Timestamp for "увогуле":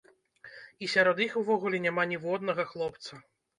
1.43-1.83